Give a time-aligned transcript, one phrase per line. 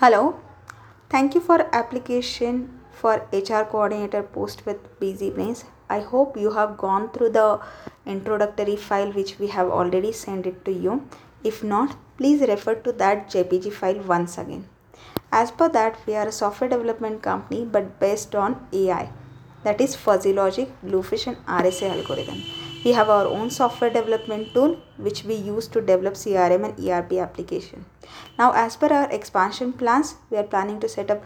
[0.00, 0.40] Hello,
[1.10, 5.64] thank you for application for HR coordinator post with Busy Brains.
[5.90, 7.60] I hope you have gone through the
[8.06, 11.06] introductory file which we have already sent it to you.
[11.44, 14.66] If not, please refer to that JPG file once again.
[15.30, 19.10] As per that, we are a software development company but based on AI
[19.64, 22.42] that is fuzzy logic, Blowfish and RSA algorithm.
[22.84, 27.12] We have our own software development tool which we use to develop CRM and ERP
[27.14, 27.84] application.
[28.38, 31.22] Now, as per our expansion plans, we are planning to set up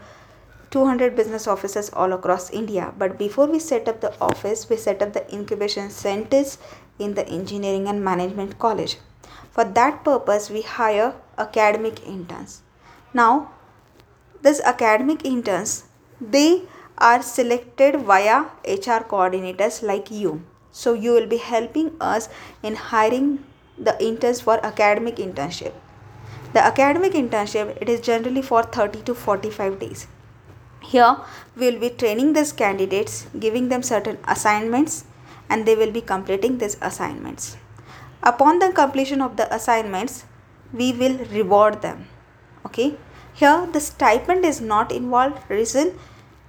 [0.71, 2.93] 200 business offices all across India.
[2.97, 6.57] But before we set up the office, we set up the incubation centers
[6.99, 8.97] in the engineering and management college.
[9.51, 12.63] For that purpose, we hire academic interns.
[13.13, 13.51] Now,
[14.41, 15.85] these academic interns,
[16.19, 16.63] they
[16.97, 20.43] are selected via HR coordinators like you.
[20.81, 22.27] So you will be helping us
[22.61, 23.45] in hiring
[23.77, 25.73] the interns for academic internship.
[26.51, 30.07] The academic internship it is generally for 30 to 45 days.
[30.81, 31.15] Here
[31.55, 35.05] we will be training these candidates, giving them certain assignments
[35.49, 37.55] and they will be completing these assignments.
[38.21, 40.25] Upon the completion of the assignments,
[40.73, 42.07] we will reward them.
[42.65, 42.97] Okay.
[43.33, 45.39] Here the stipend is not involved.
[45.49, 45.97] Reason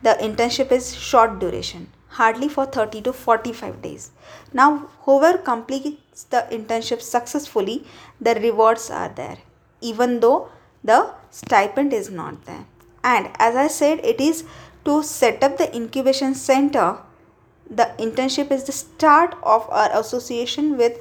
[0.02, 4.11] the internship is short duration hardly for 30 to 45 days.
[4.53, 7.84] Now, whoever completes the internship successfully,
[8.20, 9.39] the rewards are there,
[9.81, 10.48] even though
[10.83, 12.64] the stipend is not there.
[13.05, 14.45] And as I said, it is
[14.84, 16.98] to set up the incubation center.
[17.69, 20.98] The internship is the start of our association with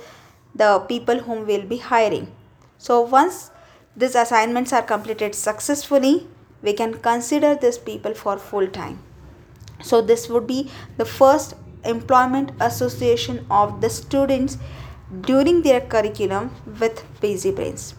[0.54, 2.32] the people whom we'll be hiring.
[2.78, 3.52] So, once
[3.96, 6.28] these assignments are completed successfully,
[6.62, 9.00] we can consider these people for full time
[9.82, 14.58] so this would be the first employment association of the students
[15.22, 17.96] during their curriculum with busy brains.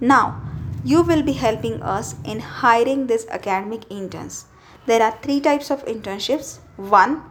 [0.00, 0.40] Now
[0.84, 4.46] you will be helping us in hiring these academic interns.
[4.86, 6.58] There are three types of internships.
[6.76, 7.22] One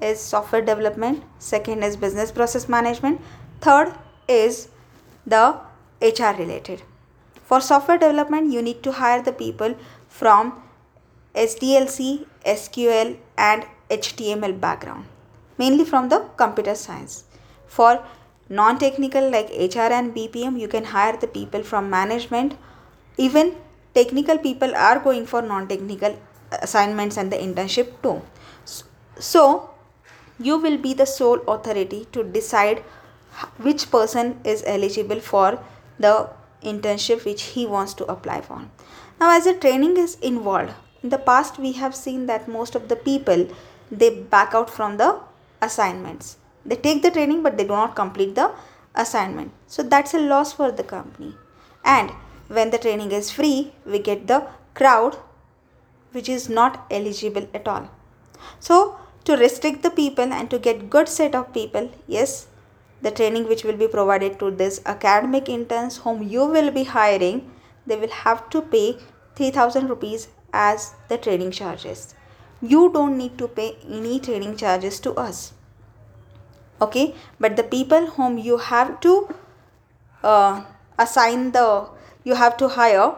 [0.00, 3.20] is software development second is business process management
[3.60, 3.92] third
[4.28, 4.68] is
[5.26, 5.60] the
[6.00, 6.82] hr related.
[7.44, 9.74] For software development you need to hire the people
[10.08, 10.62] from
[11.34, 15.06] SDLC, SQL and HTML background,
[15.58, 17.24] mainly from the computer science.
[17.66, 18.04] For
[18.48, 22.56] non-technical like HR and BPM, you can hire the people from management.
[23.16, 23.56] Even
[23.94, 26.18] technical people are going for non-technical
[26.62, 28.20] assignments and the internship too.
[29.18, 29.70] So,
[30.38, 32.82] you will be the sole authority to decide
[33.58, 35.62] which person is eligible for
[35.98, 36.30] the
[36.62, 38.62] internship which he wants to apply for.
[39.20, 40.72] Now, as the training is involved,
[41.02, 43.46] in the past we have seen that most of the people
[43.90, 45.20] they back out from the
[45.60, 46.36] assignments.
[46.64, 48.52] They take the training but they do not complete the
[48.94, 49.52] assignment.
[49.66, 51.34] So that's a loss for the company.
[51.84, 52.12] And
[52.48, 55.16] when the training is free we get the crowd
[56.12, 57.90] which is not eligible at all.
[58.58, 62.46] So to restrict the people and to get good set of people yes
[63.02, 67.50] the training which will be provided to this academic interns whom you will be hiring
[67.86, 68.96] they will have to pay
[69.36, 72.14] 3000 rupees as the trading charges.
[72.60, 75.52] You don't need to pay any trading charges to us.
[76.82, 79.34] Okay, but the people whom you have to
[80.22, 80.64] uh,
[80.98, 81.88] assign the
[82.24, 83.14] you have to hire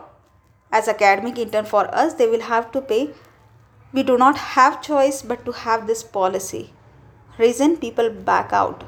[0.71, 3.11] as academic intern for us, they will have to pay.
[3.93, 6.73] We do not have choice but to have this policy.
[7.39, 8.85] Reason people back out,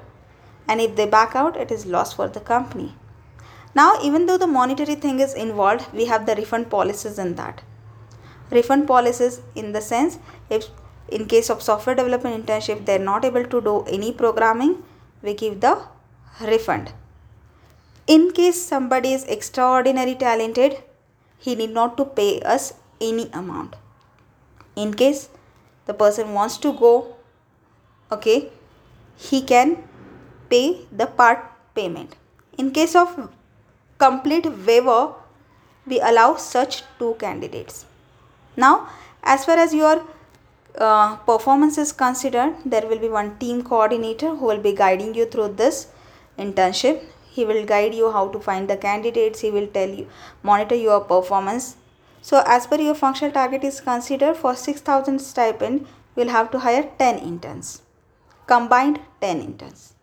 [0.69, 2.94] and if they back out, it is loss for the company.
[3.75, 7.62] Now, even though the monetary thing is involved, we have the refund policies in that
[8.50, 10.19] refund policies in the sense
[10.50, 10.66] if
[11.09, 14.82] in case of software development internship they're not able to do any programming
[15.22, 15.81] we give the
[16.41, 16.93] refund.
[18.06, 20.83] In case somebody is extraordinary talented
[21.38, 23.77] he need not to pay us any amount.
[24.77, 25.28] In case
[25.87, 27.16] the person wants to go
[28.12, 28.50] okay
[29.16, 29.83] he can
[30.49, 32.16] pay the part payment.
[32.59, 33.31] In case of
[33.99, 35.15] complete waiver
[35.87, 37.86] we allow such two candidates
[38.56, 38.89] now,
[39.22, 40.04] as far as your
[40.78, 45.27] uh, performance is considered, there will be one team coordinator who will be guiding you
[45.27, 45.89] through this
[46.39, 47.03] internship.
[47.30, 49.41] He will guide you how to find the candidates.
[49.41, 50.09] He will tell you,
[50.42, 51.77] monitor your performance.
[52.22, 56.89] So, as per your functional target is considered for 6000 stipend, will have to hire
[56.98, 57.83] 10 interns.
[58.47, 59.95] Combined 10 interns.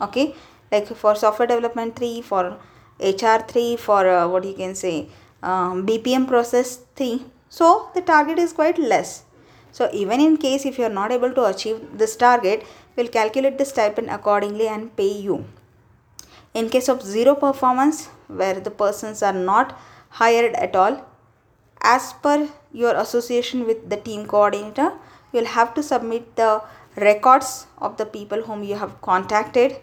[0.00, 0.34] Okay.
[0.70, 2.58] Like for software development 3, for
[3.00, 5.08] HR 3, for uh, what you can say,
[5.42, 7.24] um, BPM process 3
[7.56, 9.24] so the target is quite less.
[9.72, 12.64] So even in case if you are not able to achieve this target,
[12.96, 15.44] we'll calculate the stipend accordingly and pay you.
[16.52, 19.76] In case of zero performance where the persons are not
[20.10, 21.04] hired at all,
[21.84, 24.92] as per your association with the team coordinator
[25.32, 26.50] you'll have to submit the
[26.96, 29.76] records of the people whom you have contacted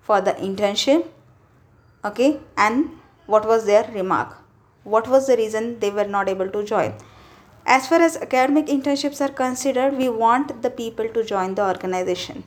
[0.00, 1.06] for the internship
[2.04, 2.90] okay and
[3.26, 4.36] what was their remark
[4.94, 6.92] what was the reason they were not able to join.
[7.66, 12.44] As far as academic internships are considered we want the people to join the organization.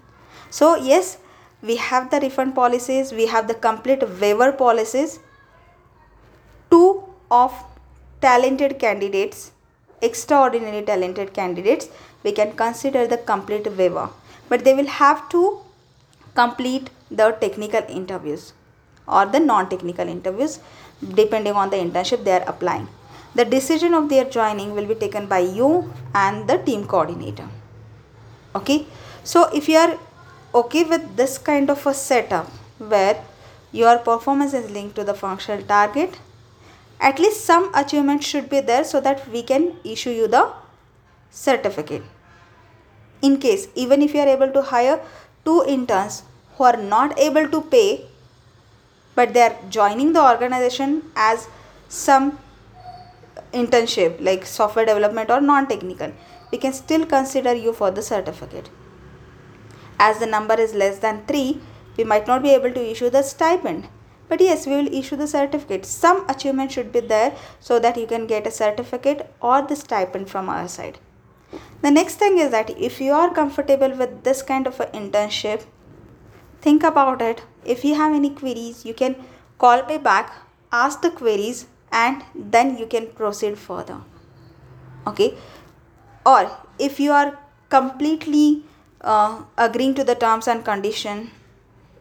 [0.50, 1.18] So yes
[1.62, 5.20] we have the refund policies we have the complete waiver policies.
[6.72, 7.54] Two of
[8.22, 9.52] talented candidates
[10.02, 11.90] extraordinary talented candidates
[12.24, 14.10] we can consider the complete waiver.
[14.50, 15.60] But they will have to
[16.34, 18.54] complete the technical interviews
[19.08, 20.60] or the non-technical interviews
[21.16, 22.88] depending on the internship they are applying.
[23.34, 27.48] The decision of their joining will be taken by you and the team coordinator.
[28.56, 28.86] Okay?
[29.24, 29.98] So if you are
[30.54, 33.24] okay with this kind of a setup where
[33.72, 36.20] your performance is linked to the functional target
[37.02, 40.52] at least some achievement should be there so that we can issue you the
[41.32, 42.04] certificate.
[43.22, 45.00] In case even if you are able to hire
[45.44, 46.24] two interns
[46.56, 48.06] who are not able to pay
[49.16, 51.48] but they are joining the organization as
[51.88, 52.40] some
[53.54, 56.14] internship like software development or non-technical.
[56.52, 58.70] We can still consider you for the certificate.
[60.00, 61.60] As the number is less than 3
[61.98, 63.88] we might not be able to issue the stipend.
[64.30, 65.86] But yes we will issue the certificate.
[65.86, 70.30] Some achievement should be there so that you can get a certificate or the stipend
[70.30, 71.00] from our side.
[71.82, 75.66] The next thing is that if you are comfortable with this kind of an internship
[76.62, 79.16] think about it if you have any queries you can
[79.58, 80.34] call me back
[80.72, 82.24] ask the queries and
[82.58, 84.00] then you can proceed further
[85.08, 85.34] okay
[86.26, 86.50] or
[86.80, 87.38] if you are
[87.70, 88.64] completely
[89.02, 91.30] uh, agreeing to the terms and condition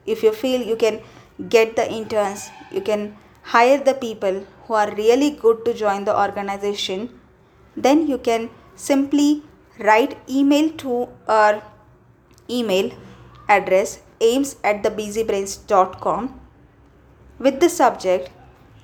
[0.07, 1.01] if you feel you can
[1.49, 6.19] get the interns, you can hire the people who are really good to join the
[6.19, 7.21] organization.
[7.77, 9.43] Then you can simply
[9.79, 11.63] write email to our
[12.49, 12.91] email
[13.49, 16.41] address aims at thebusybrains.com
[17.39, 18.31] with the subject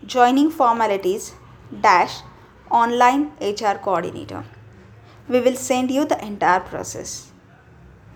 [0.04, 1.34] joining formalities
[1.80, 2.22] dash
[2.70, 4.44] online HR coordinator.
[5.28, 7.32] We will send you the entire process.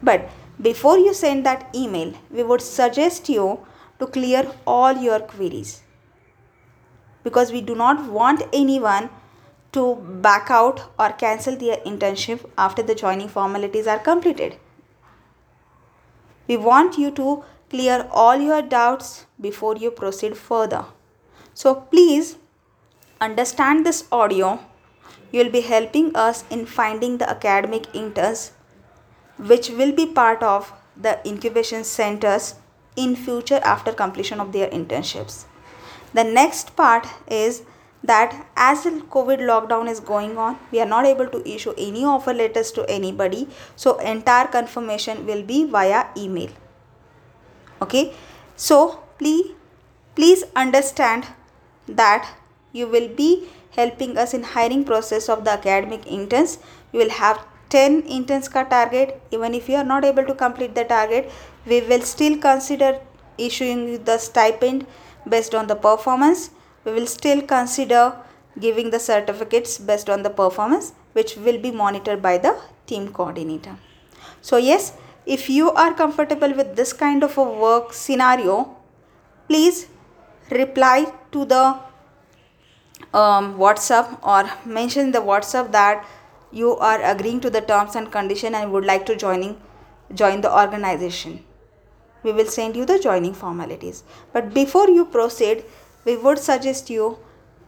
[0.03, 0.31] But
[0.61, 3.67] before you send that email, we would suggest you
[3.99, 5.83] to clear all your queries
[7.23, 9.11] because we do not want anyone
[9.73, 14.57] to back out or cancel their internship after the joining formalities are completed.
[16.51, 17.45] We want you to
[17.75, 20.85] clear all your doubts before you proceed further.
[21.55, 22.37] So please
[23.21, 24.59] understand this audio.
[25.33, 28.51] You will be helping us in finding the academic interns
[29.39, 32.55] which will be part of the incubation centers
[32.97, 35.45] in future after completion of their internships
[36.13, 37.63] the next part is
[38.03, 42.05] that as the covid lockdown is going on we are not able to issue any
[42.05, 43.49] offer letters to anybody.
[43.77, 46.51] So entire confirmation will be via email.
[47.83, 48.15] Okay?
[48.57, 49.53] So please
[50.15, 51.27] please understand
[51.87, 52.35] that
[52.73, 56.59] you will be helping us in hiring process of the academic interns.
[56.93, 59.21] You will have 10 interns ka target.
[59.31, 61.31] Even if you are not able to complete the target
[61.67, 62.99] we will still consider
[63.37, 64.87] issuing the stipend
[65.29, 66.51] based on the performance
[66.85, 68.17] we will still consider
[68.59, 72.57] giving the certificates based on the performance which will be monitored by the
[72.87, 73.77] team coordinator.
[74.41, 74.93] So yes
[75.27, 78.77] if you are comfortable with this kind of a work scenario
[79.49, 79.89] please
[80.51, 81.79] reply to the
[83.13, 86.07] um, whatsapp or mention the whatsapp that
[86.53, 89.61] you are agreeing to the terms and condition and would like to joining
[90.15, 91.45] join the organization.
[92.23, 94.03] We will send you the joining formalities.
[94.33, 95.65] But before you proceed
[96.05, 97.19] we would suggest you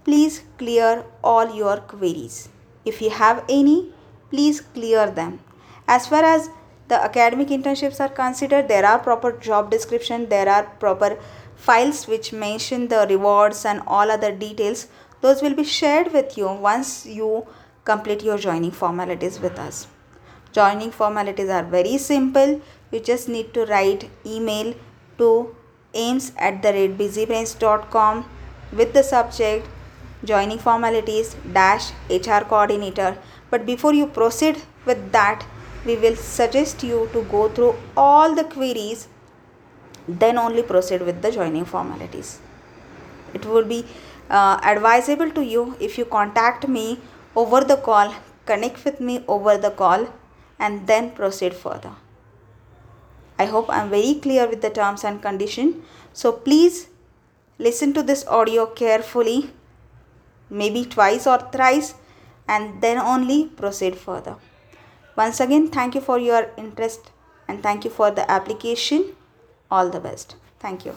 [0.05, 2.49] please clear all your queries
[2.85, 3.93] if you have any
[4.31, 5.39] please clear them
[5.87, 6.51] as far as
[6.89, 11.17] the academic internships are considered there are proper job description there are proper
[11.57, 14.87] files which mention the rewards and all other details
[15.23, 17.47] those will be shared with you once you
[17.85, 19.87] complete your joining formalities with us.
[20.53, 22.61] Joining formalities are very simple.
[22.91, 24.75] You just need to write email
[25.19, 25.57] to
[25.95, 28.25] aims at the rate busybrains.com
[28.73, 29.67] with the subject
[30.25, 33.19] joining formalities dash HR coordinator.
[33.51, 35.45] But before you proceed with that,
[35.85, 39.09] we will suggest you to go through all the queries
[40.09, 42.41] then only proceed with the joining formalities.
[43.35, 43.87] It would be
[44.31, 46.99] uh, advisable to you if you contact me
[47.37, 48.15] over the call,
[48.47, 50.09] connect with me over the call,
[50.59, 51.93] and then proceed further.
[53.43, 55.75] I hope I'm very clear with the terms and condition.
[56.13, 56.87] So please
[57.59, 59.41] listen to this audio carefully.
[60.53, 61.95] maybe twice or thrice
[62.47, 64.37] and then only proceed further
[65.17, 67.11] once again thank you for your interest
[67.49, 69.09] and thank you for the application
[69.71, 70.95] all the best thank you